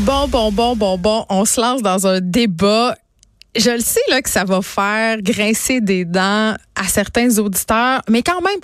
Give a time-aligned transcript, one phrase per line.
[0.00, 2.96] Bon, bon, bon, bon, bon, on se lance dans un débat.
[3.56, 8.22] Je le sais là que ça va faire grincer des dents à certains auditeurs, mais
[8.22, 8.60] quand même,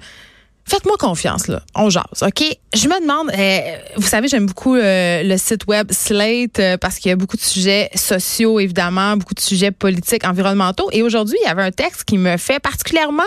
[0.66, 1.60] Faites-moi confiance, là.
[1.74, 2.42] On jase, OK?
[2.74, 6.98] Je me demande, euh, vous savez, j'aime beaucoup euh, le site web Slate euh, parce
[6.98, 10.88] qu'il y a beaucoup de sujets sociaux, évidemment, beaucoup de sujets politiques, environnementaux.
[10.92, 13.22] Et aujourd'hui, il y avait un texte qui me fait particulièrement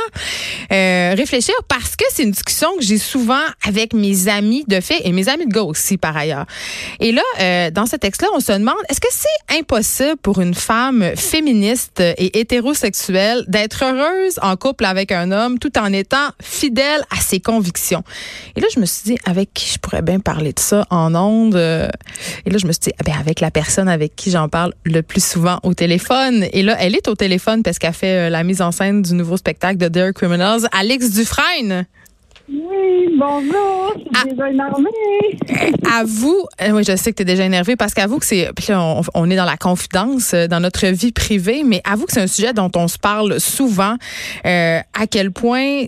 [0.70, 5.12] réfléchir parce que c'est une discussion que j'ai souvent avec mes amis de fait et
[5.12, 6.46] mes amis de gauche aussi, par ailleurs.
[7.00, 11.12] Et là, dans ce texte-là, on se demande, est-ce que c'est impossible pour une femme
[11.16, 17.20] féministe et hétérosexuelle d'être heureuse en couple avec un homme tout en étant fidèle à
[17.28, 18.04] ses convictions.
[18.56, 21.14] Et là, je me suis dit, avec qui je pourrais bien parler de ça en
[21.16, 21.56] ondes?
[21.56, 21.88] Euh,
[22.46, 24.74] et là, je me suis dit, eh bien, avec la personne avec qui j'en parle
[24.84, 26.46] le plus souvent au téléphone.
[26.54, 29.14] Et là, elle est au téléphone parce qu'elle fait euh, la mise en scène du
[29.14, 30.68] nouveau spectacle de Dare Criminals.
[30.72, 31.86] Alex Dufresne.
[32.50, 34.24] Oui, bonjour, je suis ah.
[34.30, 35.74] déjà énervée.
[35.94, 38.50] À vous, euh, oui, je sais que tu es déjà énervée parce qu'avoue que c'est.
[38.56, 42.14] Puis là, on, on, est dans la confidence, dans notre vie privée, mais avoue que
[42.14, 43.96] c'est un sujet dont on se parle souvent.
[44.46, 45.86] Euh, à quel point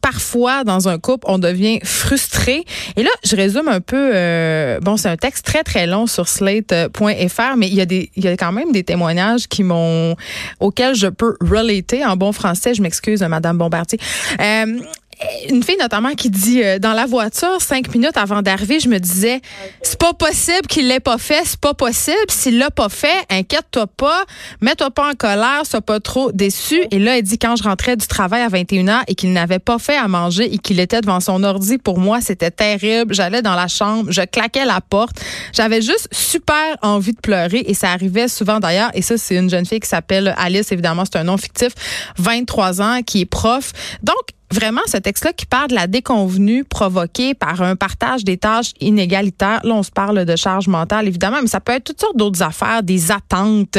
[0.00, 2.64] parfois dans un couple, on devient frustré.
[2.96, 4.10] Et là, je résume un peu.
[4.14, 8.10] Euh, bon, c'est un texte très très long sur slate.fr, mais il y a des,
[8.16, 10.16] il y a quand même des témoignages qui m'ont,
[10.60, 12.74] auxquels je peux relater en bon français.
[12.74, 13.98] Je m'excuse, Madame Bombardier.
[14.40, 14.80] Euh,
[15.48, 18.98] une fille notamment qui dit euh, dans la voiture cinq minutes avant d'arriver, je me
[18.98, 19.40] disais
[19.82, 22.16] c'est pas possible qu'il l'ait pas fait, c'est pas possible.
[22.28, 24.24] S'il l'a pas fait, inquiète-toi pas,
[24.60, 26.80] mets-toi pas en colère, sois pas trop déçu.
[26.90, 29.78] Et là, elle dit quand je rentrais du travail à 21h et qu'il n'avait pas
[29.78, 33.14] fait à manger et qu'il était devant son ordi, pour moi c'était terrible.
[33.14, 35.20] J'allais dans la chambre, je claquais la porte,
[35.52, 38.90] j'avais juste super envie de pleurer et ça arrivait souvent d'ailleurs.
[38.94, 41.72] Et ça, c'est une jeune fille qui s'appelle Alice, évidemment, c'est un nom fictif,
[42.18, 43.72] 23 ans, qui est prof.
[44.02, 44.16] Donc
[44.52, 49.60] vraiment ce texte-là qui parle de la déconvenue provoquée par un partage des tâches inégalitaires.
[49.64, 52.42] Là, on se parle de charge mentale, évidemment, mais ça peut être toutes sortes d'autres
[52.42, 53.78] affaires, des attentes.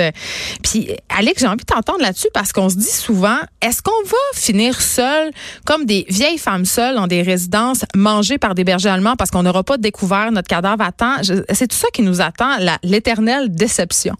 [0.63, 4.17] Puis, Alex, j'ai envie de t'entendre là-dessus parce qu'on se dit souvent, est-ce qu'on va
[4.33, 5.31] finir seul,
[5.65, 9.43] comme des vieilles femmes seules dans des résidences, mangées par des bergers allemands parce qu'on
[9.43, 11.15] n'aura pas découvert notre cadavre à temps?
[11.21, 14.15] C'est tout ça qui nous attend, l'éternelle déception.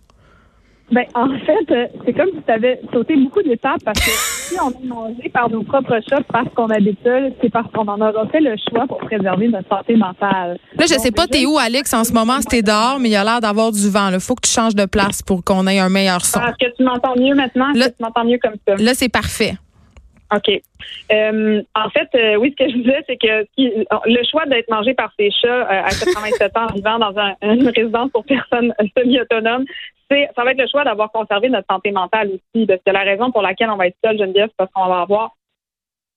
[0.92, 4.10] Ben, en fait, euh, c'est comme si tu avais sauté beaucoup d'étapes parce que
[4.50, 7.88] si on est mangé par nos propres chats parce qu'on habite seul, c'est parce qu'on
[7.88, 10.60] en aura fait le choix pour préserver notre santé mentale.
[10.76, 13.16] Là, je sais pas, t'es où, Alex, en ce moment, si dehors, mais il y
[13.16, 14.10] a l'air d'avoir du vent.
[14.12, 16.40] Il faut que tu changes de place pour qu'on ait un meilleur son.
[16.40, 17.72] Est-ce que tu m'entends mieux maintenant?
[17.74, 18.76] Là, tu m'entends mieux comme ça?
[18.76, 19.54] Là, c'est parfait.
[20.34, 20.62] OK.
[21.12, 24.94] Euh, en fait, euh, oui, ce que je disais, c'est que le choix d'être mangé
[24.94, 29.66] par ces chats à 87 ans vivant dans une résidence pour personnes semi-autonomes,
[30.10, 32.66] ça va être le choix d'avoir conservé notre santé mentale aussi.
[32.66, 35.02] Parce que la raison pour laquelle on va être seul, Geneviève, c'est parce qu'on va
[35.02, 35.32] avoir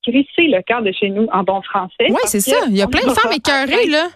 [0.02, 2.06] crissé le cœur de chez nous en bon français.
[2.08, 2.56] Oui, c'est ça.
[2.68, 4.08] Il y a plein de femmes écœurées, là.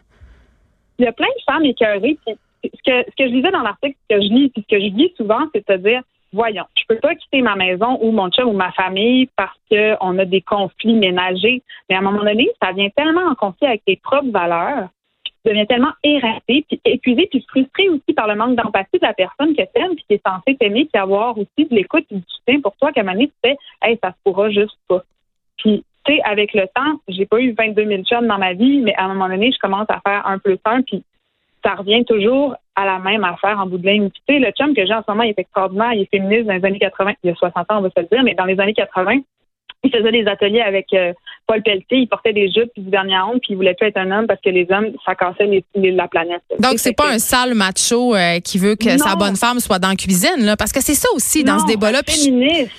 [0.99, 2.19] Il y a plein de femmes écœurées.
[2.27, 4.83] ce que, ce que je disais dans l'article, ce que je lis, puis ce que
[4.83, 6.03] je dis souvent, c'est de dire,
[6.37, 10.19] voyons, je peux pas quitter ma maison ou mon chum ou ma famille parce qu'on
[10.19, 11.63] a des conflits ménagers.
[11.89, 14.89] Mais à un moment donné, ça vient tellement en conflit avec tes propres valeurs
[15.47, 19.55] devient tellement éreinté, puis épuisé, puis frustré aussi par le manque d'empathie de la personne
[19.55, 22.61] que t'aimes, puis qui est censée t'aimer, puis avoir aussi de l'écoute et du soutien
[22.61, 25.03] pour toi, qu'à un moment donné, tu fais, hey, ça se pourra juste pas.
[25.59, 28.81] Puis, tu sais, avec le temps, j'ai pas eu 22 000 chums dans ma vie,
[28.81, 31.03] mais à un moment donné, je commence à faire un plus un, puis
[31.67, 34.09] ça revient toujours à la même affaire en bout de ligne.
[34.11, 36.47] Tu sais, le chum que j'ai en ce moment, il est extraordinaire, il est féministe
[36.47, 38.35] dans les années 80, il y a 60 ans, on va se le dire, mais
[38.35, 39.19] dans les années 80,
[39.83, 41.13] il faisait des ateliers avec euh,
[41.47, 41.99] Paul Pelletier.
[41.99, 44.27] Il portait des jupes puis du dernier honte, puis il voulait plus être un homme
[44.27, 46.43] parce que les hommes, ça cassait les, la planète.
[46.59, 49.91] Donc, c'est pas un sale macho euh, qui veut que sa bonne femme soit dans
[49.91, 52.03] la cuisine, là, parce que c'est ça aussi dans ce débat-là.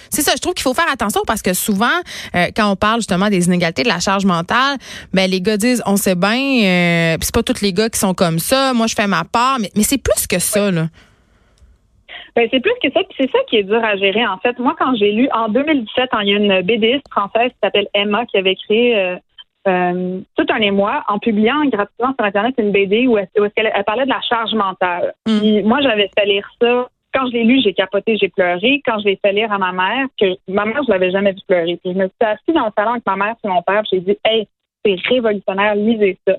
[0.10, 1.86] C'est ça, je trouve qu'il faut faire attention parce que souvent,
[2.36, 4.78] euh, quand on parle justement des inégalités de la charge mentale,
[5.14, 8.14] ben les gars disent, on sait bien, puis c'est pas tous les gars qui sont
[8.14, 8.74] comme ça.
[8.74, 10.88] Moi, je fais ma part, mais, mais c'est plus que ça, là.
[12.38, 14.24] Ben, c'est plus que ça, c'est ça qui est dur à gérer.
[14.28, 17.58] En fait, moi, quand j'ai lu en 2017, il y a une BDiste française qui
[17.64, 19.16] s'appelle Emma qui avait créé euh,
[19.68, 23.28] euh, tout un émoi en publiant gratuitement sur Internet une BD où, elle,
[23.88, 25.16] parlait de la charge mentale.
[25.28, 25.62] Mm.
[25.68, 26.88] moi, j'avais fait lire ça.
[27.12, 28.84] Quand je l'ai lu, j'ai capoté, j'ai pleuré.
[28.86, 31.40] Quand je l'ai fait lire à ma mère, que ma mère, je l'avais jamais vu
[31.48, 31.80] pleurer.
[31.84, 34.02] Puis je me suis assise dans le salon avec ma mère et mon père, j'ai
[34.02, 34.48] dit, hey,
[34.86, 36.36] c'est révolutionnaire, lisez ça.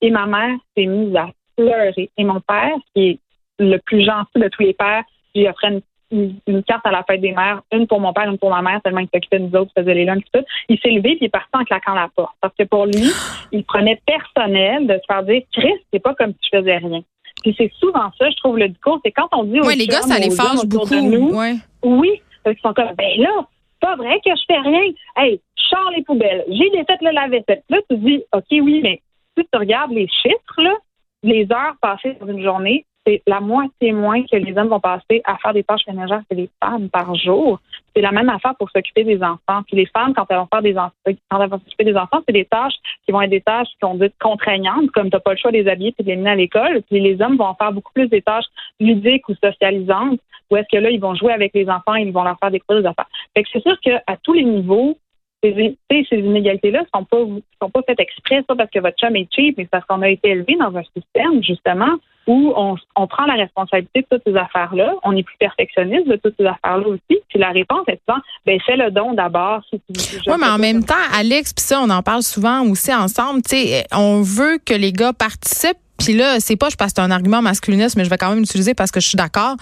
[0.00, 1.28] Et ma mère s'est mise à
[1.58, 2.08] pleurer.
[2.16, 3.18] Et mon père, qui est
[3.58, 5.70] le plus gentil de tous les pères, j'ai offert
[6.10, 8.80] une, carte à la fête des mères, une pour mon père, une pour ma mère,
[8.82, 10.44] tellement il s'occupait de nous autres, faisait les lunchs, tout.
[10.68, 12.34] Il s'est levé puis il est parti en claquant la porte.
[12.40, 13.10] Parce que pour lui,
[13.52, 17.00] il prenait personnel de se faire dire, Chris, c'est pas comme si je faisais rien.
[17.42, 19.86] Puis c'est souvent ça, je trouve, le discours, c'est quand on dit aux Oui, les
[19.86, 20.94] gars, ça les fâche beaucoup.
[20.94, 21.34] Nous,
[21.82, 23.46] Oui, parce qu'ils sont comme, ben là,
[23.80, 24.92] pas vrai que je fais rien.
[25.16, 27.62] Hey, je sors les poubelles, j'ai défait le lave-vaisselle.
[27.68, 29.00] Là, tu dis, OK, oui, mais
[29.36, 30.74] si tu regardes les chiffres, là,
[31.22, 35.22] les heures passées dans une journée, c'est la moitié moins que les hommes vont passer
[35.24, 37.60] à faire des tâches ménagères que les femmes par jour.
[37.94, 39.62] C'est la même affaire pour s'occuper des enfants.
[39.66, 42.20] Puis les femmes, quand elles vont faire des enfants, quand elles vont s'occuper des enfants,
[42.26, 45.20] c'est des tâches qui vont être des tâches qui vont être contraignantes, comme tu n'as
[45.20, 46.82] pas le choix de les habiller et de les mener à l'école.
[46.90, 48.46] Puis les hommes vont faire beaucoup plus des tâches
[48.78, 50.20] ludiques ou socialisantes,
[50.50, 52.50] où est-ce que là, ils vont jouer avec les enfants et ils vont leur faire
[52.50, 53.08] découvrir des affaires.
[53.34, 54.96] Fait que c'est sûr qu'à tous les niveaux,
[55.42, 55.76] ces,
[56.08, 57.18] ces inégalités-là sont pas
[57.60, 60.08] sont pas faites exprès, ça parce que votre chum est cheap, mais parce qu'on a
[60.08, 61.96] été élevé dans un système, justement,
[62.26, 66.16] où on, on prend la responsabilité de toutes ces affaires-là, on est plus perfectionniste de
[66.16, 67.20] toutes ces affaires-là aussi.
[67.28, 69.62] Puis la réponse est souvent, ben fais le don d'abord.
[69.68, 69.80] Si
[70.26, 73.42] oui, mais en même temps, Alex, puis ça, on en parle souvent aussi ensemble.
[73.42, 77.10] Tu sais, on veut que les gars participent puis là, c'est pas je passe un
[77.10, 79.56] argument masculiniste, mais je vais quand même l'utiliser parce que je suis d'accord.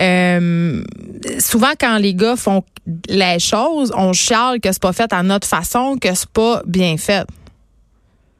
[0.00, 0.82] Euh,
[1.38, 2.62] souvent, quand les gars font
[3.08, 6.96] les choses, on chiale que c'est pas fait à notre façon, que c'est pas bien
[6.96, 7.26] fait.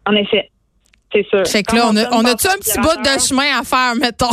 [0.07, 0.51] En effet.
[1.13, 1.47] C'est sûr.
[1.47, 4.27] Fait que là, on a, on a-tu un petit bout de chemin à faire, mettons?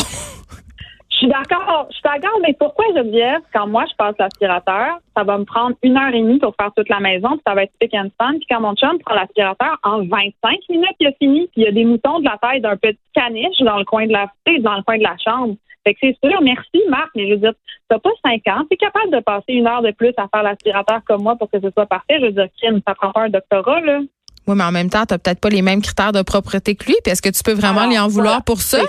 [1.26, 1.88] Je suis d'accord.
[1.90, 5.76] Je suis d'accord, mais pourquoi, Geneviève, quand moi, je passe l'aspirateur, ça va me prendre
[5.82, 8.10] une heure et demie pour faire toute la maison, puis ça va être pick and
[8.14, 11.64] span, puis quand mon chum prend l'aspirateur, en 25 minutes, il a fini, puis il
[11.64, 14.28] y a des moutons de la taille d'un petit caniche dans le coin de la,
[14.60, 15.56] dans le coin de la chambre.
[15.84, 17.54] Fait que c'est sûr, merci Marc, mais je veux dire,
[17.90, 21.02] t'as pas cinq ans, t'es capable de passer une heure de plus à faire l'aspirateur
[21.08, 22.18] comme moi pour que ce soit parfait.
[22.20, 24.00] Je veux dire, Kim, ça prend pas un doctorat, là.
[24.48, 26.86] Oui, mais en même temps, tu n'as peut-être pas les mêmes critères de propreté que
[26.86, 26.96] lui.
[27.04, 28.80] Puis est-ce que tu peux vraiment ah, lui en vouloir pour ça?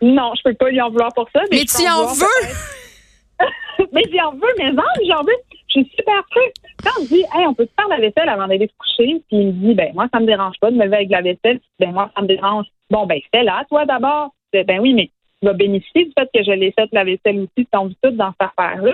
[0.00, 1.40] Non, je peux pas lui en vouloir pour ça.
[1.50, 3.46] Mais, tu en veux?
[3.92, 5.36] mais j'en veux, mais non, j'en veux.
[5.68, 6.54] Je suis super prête.
[6.82, 9.38] Quand on dit, hey, on peut te faire la vaisselle avant d'aller se coucher, puis
[9.38, 11.60] il me dit, ben, moi, ça me dérange pas de me lever avec la vaisselle,
[11.78, 12.66] ben, moi, ça me dérange.
[12.90, 14.30] Bon, ben, fais-la, toi, d'abord.
[14.52, 15.10] Ben oui, mais
[15.40, 18.10] tu vas bénéficier du fait que je l'ai fait la vaisselle aussi, tu tombes tout
[18.12, 18.92] dans cette affaire-là.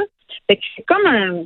[0.48, 1.44] Fait que c'est comme un,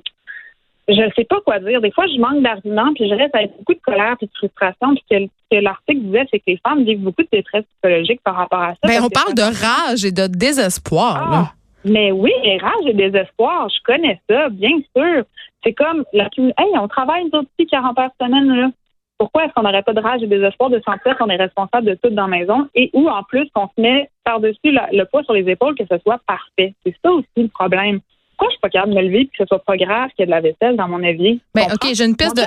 [0.88, 1.81] je ne sais pas quoi dire.
[1.81, 4.94] Des fois, je manque d'arguments, puis je reste avec beaucoup de colère et de frustration.
[4.94, 8.37] Puis ce que l'article disait, c'est que les femmes vivent beaucoup de détresse psychologique par
[8.37, 8.79] rapport à ça.
[8.85, 11.31] Mais ben, on parle de rage et de désespoir.
[11.32, 11.52] Ah,
[11.85, 15.25] mais oui, rage et désespoir, je connais ça, bien sûr.
[15.62, 18.69] C'est comme la Hey, on travaille nous autres 40 heures semaine, là.
[19.19, 21.88] Pourquoi est-ce qu'on n'aurait pas de rage et de désespoir de sentir qu'on est responsable
[21.88, 25.25] de tout dans la maison et où, en plus, qu'on se met par-dessus le poids
[25.25, 26.75] sur les épaules que ce soit parfait?
[26.87, 27.99] C'est ça aussi le problème
[28.38, 30.20] pourquoi je suis pas capable de me lever et que ce soit pas grave qu'il
[30.20, 31.40] y ait de la vaisselle dans mon évier?
[31.56, 32.43] Ben, OK, j'ai une piste de.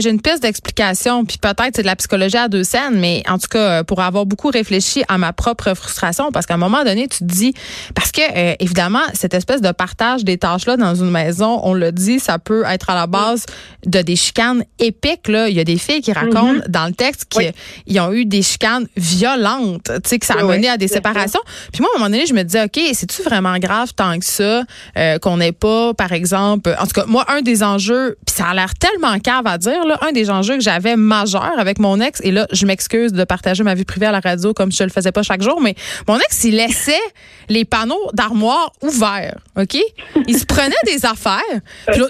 [0.00, 3.36] j'ai une piste d'explication, puis peut-être c'est de la psychologie à deux scènes, mais en
[3.36, 7.08] tout cas, pour avoir beaucoup réfléchi à ma propre frustration, parce qu'à un moment donné,
[7.08, 7.52] tu te dis,
[7.94, 11.92] parce que, euh, évidemment, cette espèce de partage des tâches-là dans une maison, on le
[11.92, 13.44] dit, ça peut être à la base
[13.84, 15.50] de des chicanes épiques, là.
[15.50, 16.70] Il y a des filles qui racontent mm-hmm.
[16.70, 20.70] dans le texte qu'ils ont eu des chicanes violentes, tu sais, que ça a mené
[20.70, 21.40] à des séparations.
[21.70, 24.24] Puis moi, à un moment donné, je me dis, OK, c'est-tu vraiment grave tant que
[24.24, 24.64] ça?
[24.96, 28.46] Euh, qu'on n'ait pas, par exemple, en tout cas, moi, un des enjeux, puis ça
[28.46, 32.00] a l'air tellement cave à dire, là, un des enjeux que j'avais majeur avec mon
[32.00, 34.82] ex, et là, je m'excuse de partager ma vie privée à la radio comme je
[34.82, 35.74] le faisais pas chaque jour, mais
[36.08, 36.92] mon ex, il laissait
[37.48, 39.78] les panneaux d'armoire ouverts, OK?
[40.26, 41.40] Il se prenait des affaires.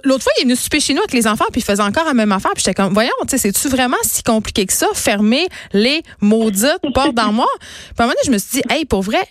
[0.05, 2.05] L'autre fois, il est venu souper chez nous avec les enfants, puis il faisait encore
[2.05, 4.87] la même affaire, puis j'étais comme, voyons, tu sais, c'est-tu vraiment si compliqué que ça,
[4.95, 7.49] fermer les maudites portes d'armoire?
[7.59, 9.23] Puis à un moment donné, je me suis dit, hey, pour vrai,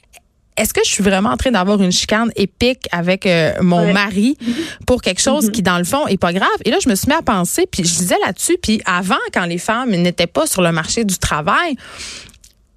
[0.59, 4.37] est-ce que je suis vraiment en train d'avoir une chicane épique avec euh, mon mari
[4.85, 5.51] pour quelque chose mm-hmm.
[5.51, 6.49] qui, dans le fond, est pas grave?
[6.65, 9.45] Et là, je me suis mis à penser, puis je disais là-dessus, puis avant, quand
[9.45, 11.77] les femmes n'étaient pas sur le marché du travail,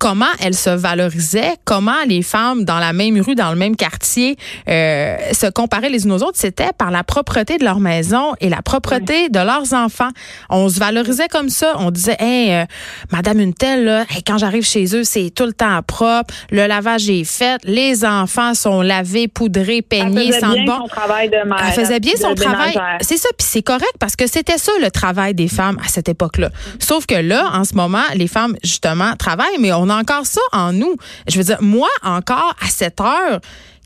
[0.02, 4.36] comment elles se valorisaient, comment les femmes dans la même rue, dans le même quartier,
[4.68, 8.48] euh, se comparaient les unes aux autres, c'était par la propreté de leur maison et
[8.48, 10.08] la propreté de leurs enfants.
[10.50, 11.76] On se valorisait comme ça.
[11.78, 12.64] On disait, hey, euh,
[13.12, 17.08] Madame une telle, là, quand j'arrive chez eux, c'est tout le temps propre, le lavage
[17.08, 20.78] est fait, les enfants sont lavés, poudrés, peignés, sans bon.
[20.78, 22.76] Son travail de mère, Elle faisait bien son travail.
[23.02, 26.08] C'est ça, puis c'est correct parce que c'était ça le travail des femmes à cette
[26.08, 26.50] époque-là.
[26.80, 30.72] Sauf que là, en ce moment, les femmes justement travaillent, mais on encore ça en
[30.72, 30.96] nous.
[31.28, 33.40] Je veux dire, moi, encore à cette heure,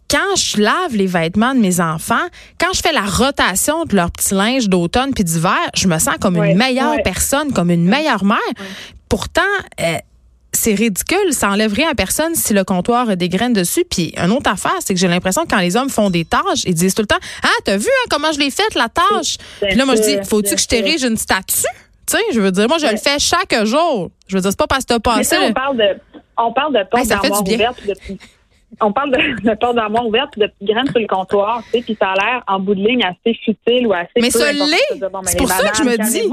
[0.08, 2.26] quand je lave les vêtements de mes enfants,
[2.60, 6.14] quand je fais la rotation de leur petit linge d'automne puis d'hiver, je me sens
[6.20, 8.38] comme une meilleure personne, comme une meilleure mère.
[9.08, 9.42] Pourtant,
[9.80, 9.96] euh,
[10.52, 13.84] c'est ridicule, ça enlève rien à personne si le comptoir a des graines dessus.
[13.88, 16.62] Puis une autre affaire, c'est que j'ai l'impression que quand les hommes font des tâches,
[16.64, 19.36] ils disent tout le temps "Ah, t'as vu hein, comment je l'ai faite la tâche
[19.60, 21.66] Puis là moi je dis "Faut-tu que je t'érige une statue
[22.06, 24.10] tu sais, je veux dire, moi, je le fais chaque jour.
[24.28, 25.36] Je veux dire, c'est pas parce que t'as passé.
[25.40, 26.00] on parle de,
[26.38, 27.82] on parle de porte d'armoire ouverte.
[28.80, 31.82] on parle de, de porte d'armoire ouverte de petites graines sur le comptoir, tu sais,
[31.82, 34.10] puis ça a l'air en bout de ligne assez futile ou assez.
[34.20, 34.76] Mais ça l'est.
[35.24, 36.30] c'est pour ça que je me dis.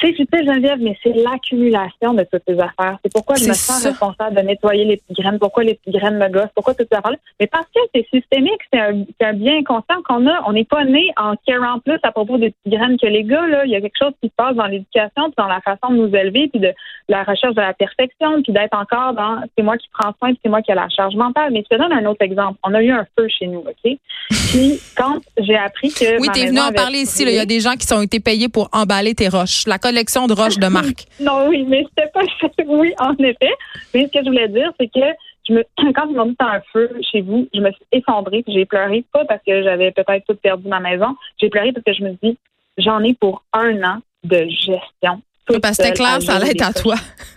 [0.00, 2.98] C'est utile, Geneviève, mais c'est l'accumulation de toutes ces affaires.
[3.02, 6.18] C'est pourquoi je me sens responsable de nettoyer les petites graines, pourquoi les petites graines
[6.18, 7.18] me gossent, pourquoi toutes ces affaires-là.
[7.40, 10.42] Mais parce que c'est systémique, c'est un, un, bien constant qu'on a.
[10.46, 13.46] On n'est pas né en carant plus à propos des petites graines que les gars.
[13.46, 13.64] Là.
[13.64, 15.96] Il y a quelque chose qui se passe dans l'éducation, puis dans la façon de
[15.96, 16.72] nous élever, puis de
[17.08, 20.40] la recherche de la perfection, puis d'être encore dans c'est moi qui prends soin, puis
[20.44, 21.52] c'est moi qui ai la charge mentale.
[21.52, 22.58] Mais je te donne un autre exemple.
[22.64, 23.92] On a eu un feu chez nous, OK?
[24.30, 26.20] Puis quand j'ai appris que.
[26.20, 27.24] Oui, t'es venu en parler ici.
[27.26, 30.34] Il y a des gens qui ont été payés pour emballer tes roches collection de
[30.34, 31.04] roches de marque.
[31.20, 32.22] non, oui, mais c'était pas
[32.66, 33.52] oui, en effet.
[33.94, 35.06] Mais ce que je voulais dire, c'est que
[35.48, 35.62] je me,
[35.92, 39.04] quand ils m'ont mis un feu chez vous, je me suis effondrée puis j'ai pleuré,
[39.12, 42.16] pas parce que j'avais peut-être tout perdu ma maison, j'ai pleuré parce que je me
[42.22, 42.36] dis,
[42.78, 45.22] j'en ai pour un an de gestion.
[45.46, 46.96] Parce que c'était clair, ça allait être à toi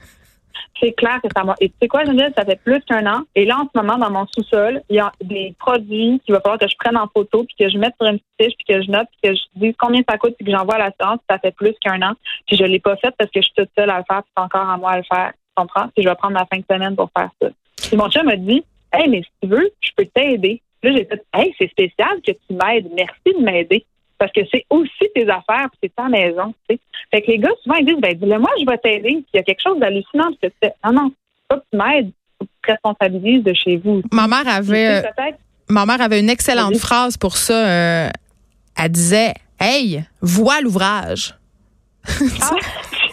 [0.79, 1.55] c'est clair que ça m'a.
[1.59, 3.21] Et tu sais quoi, Geneviève, ça fait plus qu'un an.
[3.35, 6.41] Et là, en ce moment, dans mon sous-sol, il y a des produits qu'il va
[6.41, 8.81] falloir que je prenne en photo, puis que je mette sur une fiche, puis que
[8.81, 10.91] je note, puis que je dise combien ça coûte, puis que j'envoie à la.
[11.29, 12.13] Ça fait plus qu'un an.
[12.47, 14.31] Puis je l'ai pas fait parce que je suis toute seule à le faire, puis
[14.35, 15.31] c'est encore à moi à le faire.
[15.31, 15.87] Tu comprends?
[15.95, 17.49] Puis je vais prendre ma fin de semaine pour faire ça.
[17.87, 20.61] Puis mon chum m'a dit, hey, mais si tu veux, je peux t'aider.
[20.83, 22.89] Là, j'ai fait, hey, c'est spécial que tu m'aides.
[22.95, 23.85] Merci de m'aider
[24.17, 26.53] parce que c'est aussi tes affaires, c'est ta maison.
[26.69, 26.81] Tu sais.
[27.11, 29.25] Fait que les gars, souvent, ils disent, ben, dis-le moi, je vais t'aider.
[29.33, 30.29] Il y a quelque chose d'hallucinant.
[30.41, 31.11] que tu non, non,
[31.47, 34.01] pas que tu m'aides, tu te responsabilises de chez vous.
[34.11, 35.03] Ma mère avait,
[35.67, 37.67] ma mère avait une excellente phrase pour ça.
[37.67, 38.09] Euh,
[38.77, 41.35] elle disait, hey, vois l'ouvrage.
[42.41, 42.51] Ah.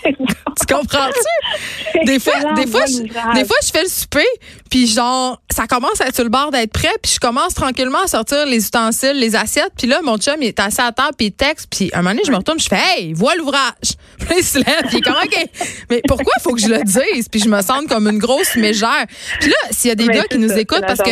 [0.58, 2.04] tu comprends-tu?
[2.04, 4.26] Des fois, des fois, je, des fois, je fais le souper,
[4.70, 8.02] puis genre, ça commence à être sur le bord d'être prêt, puis je commence tranquillement
[8.04, 11.14] à sortir les ustensiles, les assiettes, puis là, mon chum, il est assis à table,
[11.16, 13.96] puis il texte, puis un moment donné, je me retourne, je fais, hey, vois l'ouvrage.
[14.18, 15.46] Puis il se lève, puis il est comme, OK.
[15.90, 17.28] Mais pourquoi il faut que je le dise?
[17.28, 19.04] Puis je me sente comme une grosse mégère.
[19.40, 21.10] Puis là, s'il y a des gars qui nous écoutent, parce que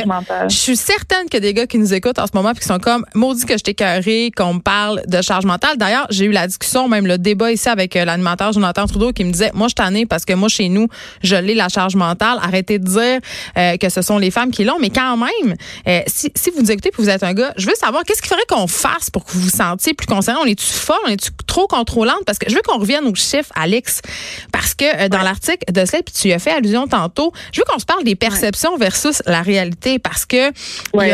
[0.48, 2.60] je suis certaine qu'il y a des gars qui nous écoutent en ce moment, puis
[2.60, 5.76] qui sont comme, maudit que je t'ai carré, qu'on me parle de charge mentale.
[5.76, 9.24] D'ailleurs, j'ai eu la discussion, même le débat ici avec euh, l'animateur Jonathan Trudeau, qui
[9.24, 10.88] me disait, moi, je t'en ai parce que moi, chez nous,
[11.22, 12.38] je l'ai la charge mentale.
[12.42, 13.20] Arrêtez de dire
[13.56, 15.54] euh, que ce sont les femmes qui l'ont, mais quand même,
[15.86, 18.22] euh, si, si, vous nous écoutez et vous êtes un gars, je veux savoir qu'est-ce
[18.22, 20.40] qu'il faudrait qu'on fasse pour que vous vous sentiez plus concerné.
[20.42, 22.24] On est-tu fort, on est-tu trop contrôlante?
[22.26, 24.00] Parce que je veux qu'on revienne aux chiffres, Alex,
[24.52, 27.60] parce que euh, dans l'article de cela, puis tu y as fait allusion tantôt, je
[27.60, 30.50] veux qu'on se parle des perceptions versus la réalité, parce que
[30.94, 31.08] il,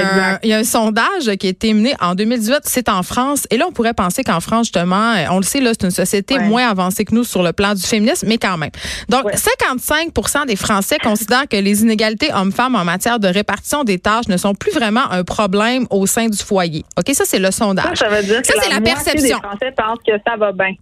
[0.45, 3.67] y a un, sondage qui a été mené en 2018, c'est en France, et là
[3.69, 7.05] on pourrait penser qu'en France justement, on le sait là, c'est une société moins avancée
[7.05, 8.71] que nous sur le plan du féminisme, mais quand même.
[9.09, 10.13] Donc 55
[10.47, 14.55] des Français considèrent que les inégalités hommes-femmes en matière de répartition des tâches ne sont
[14.55, 16.85] plus vraiment un problème au sein du foyer.
[16.99, 17.99] OK, ça, c'est le sondage.
[17.99, 19.39] Ça, veut dire que c'est la, perception.
[19.39, 20.75] Des Français pensent que ça va bien.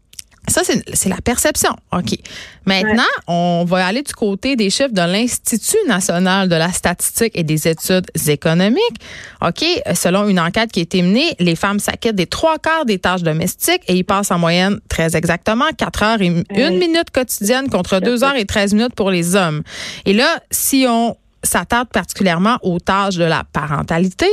[0.49, 1.71] Ça, c'est la perception.
[1.93, 2.17] OK.
[2.67, 7.43] Maintenant, on va aller du côté des chiffres de l'Institut national de la statistique et
[7.43, 9.00] des études économiques.
[9.40, 9.64] OK.
[9.95, 13.23] Selon une enquête qui a été menée, les femmes s'acquittent des trois quarts des tâches
[13.23, 18.00] domestiques et ils passent en moyenne, très exactement, 4 heures et une minute quotidienne contre
[18.00, 19.62] 2 heures et 13 minutes pour les hommes.
[20.05, 24.26] Et là, si on s'attarde particulièrement aux tâches de la parentalité.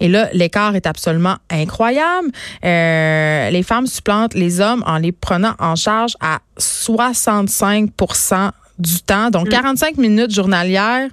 [0.00, 2.28] Et là, l'écart est absolument incroyable.
[2.64, 9.30] Euh, les femmes supplantent les hommes en les prenant en charge à 65% du temps,
[9.30, 10.00] donc 45 mm.
[10.00, 11.10] minutes journalières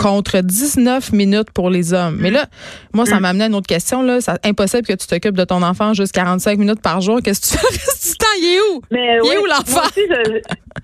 [0.00, 2.18] contre 19 minutes pour les hommes.
[2.18, 2.46] Mais là,
[2.92, 3.20] moi, ça mm.
[3.20, 4.02] m'amenait à une autre question.
[4.02, 4.20] Là.
[4.20, 7.20] C'est impossible que tu t'occupes de ton enfant juste 45 minutes par jour.
[7.22, 8.26] Qu'est-ce que tu fais le reste du temps?
[8.40, 8.82] Il est où?
[8.90, 9.88] Mais il est où l'enfant?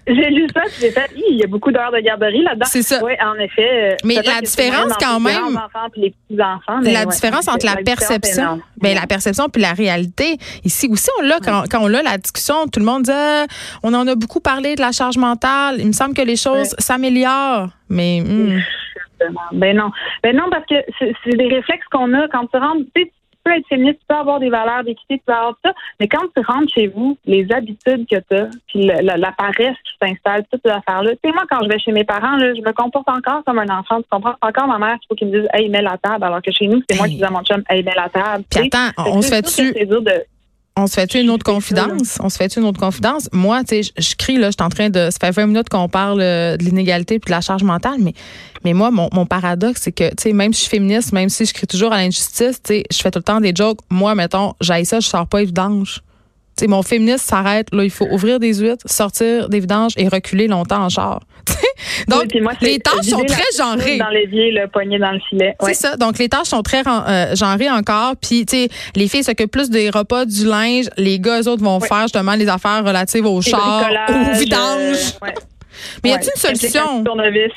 [0.06, 2.66] J'ai lu ça, j'ai fait, il y a beaucoup d'heures de garderie là-dedans.
[2.66, 3.00] C'est ça.
[3.04, 3.92] Oui, en effet.
[3.92, 5.58] Euh, Mais la différence quand même.
[5.96, 10.38] Les petits enfants, la différence entre la, perception, ben, la perception puis la réalité.
[10.64, 13.46] Ici aussi, on l'a quand, quand, on a la discussion, tout le monde dit, ah,
[13.82, 15.76] on en a beaucoup parlé de la charge mentale.
[15.78, 17.68] Il me semble que les choses s'améliorent.
[17.88, 18.60] Mais hmm.
[19.52, 19.90] ben non,
[20.22, 22.86] ben non parce que c'est des réflexes qu'on a quand tu rentres.
[22.94, 23.10] Tu
[23.44, 26.08] peux être féministe, tu peux avoir des valeurs d'équité, tu peux avoir tout ça, mais
[26.08, 30.44] quand tu rentres chez vous, les habitudes que tu as, puis la, paresse qui s'installe,
[30.50, 31.12] toutes ces affaires-là.
[31.12, 33.58] Tu sais, moi, quand je vais chez mes parents, là, je me comporte encore comme
[33.58, 33.98] un enfant.
[33.98, 34.34] Tu comprends?
[34.40, 36.66] Encore ma mère, il faut qu'il me dise, hey, mets la table, alors que chez
[36.66, 38.44] nous, c'est moi qui dis à mon chum, hey, mets la table.
[38.50, 39.72] Puis attends, on se fait-tu.
[40.76, 42.18] On se fait une autre confidence?
[42.20, 43.28] On se fait une autre confidence?
[43.32, 45.10] Moi, tu sais, je, crie, là, je suis en train de.
[45.10, 48.14] Ça fait 20 minutes qu'on parle euh, de l'inégalité puis de la charge mentale, mais,
[48.64, 51.28] mais moi, mon, mon paradoxe, c'est que, tu sais, même si je suis féministe, même
[51.28, 53.80] si je crie toujours à l'injustice, tu sais, je fais tout le temps des jokes.
[53.90, 56.02] Moi, mettons, j'aille ça, je sors pas vidange.
[56.60, 57.68] Tu sais, mon féministe s'arrête.
[57.72, 61.20] Là, il faut ouvrir des huîtres, sortir des vidanges et reculer longtemps en char.
[62.08, 62.26] Donc,
[62.60, 63.96] les tâches sont très genrées.
[63.96, 65.56] Dans l'évier, le poignet dans le filet.
[65.62, 65.96] C'est ça.
[65.96, 68.12] Donc, les tâches sont très euh, genrées encore.
[68.20, 70.90] Puis, tu sais, les filles s'occupent plus des repas, du linge.
[70.98, 75.14] Les gars, eux autres, vont faire justement les affaires relatives au char, au vidange.
[76.02, 77.04] Mais y a-t-il une solution?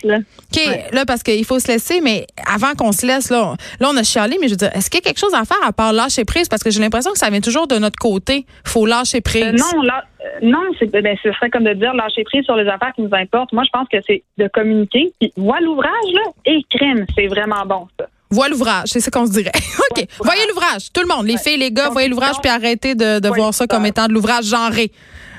[0.03, 0.17] là.
[0.17, 3.97] OK, là, parce qu'il faut se laisser, mais avant qu'on se laisse, là, là, on
[3.97, 5.71] a chialé, mais je veux dire, est-ce qu'il y a quelque chose à faire à
[5.71, 6.47] part lâcher prise?
[6.47, 8.45] Parce que j'ai l'impression que ça vient toujours de notre côté.
[8.65, 9.43] faut lâcher prise.
[9.43, 12.55] Euh, non, là, euh, non, c'est, ben, ce serait comme de dire lâcher prise sur
[12.55, 13.51] les affaires qui nous importent.
[13.53, 15.11] Moi, je pense que c'est de communiquer.
[15.19, 18.07] Puis, vois l'ouvrage, là, et crème, c'est vraiment bon, ça.
[18.29, 19.51] Vois l'ouvrage, c'est ça qu'on se dirait.
[19.91, 20.07] OK.
[20.23, 20.91] Voyez l'ouvrage.
[20.91, 23.67] Tout le monde, les filles, les gars, voyez l'ouvrage, puis arrêtez de, de voir ça
[23.67, 24.91] comme étant de l'ouvrage genré.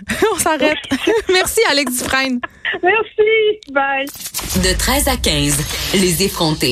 [0.34, 0.78] On s'arrête.
[1.32, 2.40] Merci, Alex Dufresne.
[2.82, 3.60] Merci.
[3.72, 4.06] Bye.
[4.62, 5.56] De 13 à 15,
[5.94, 6.60] les effrontés.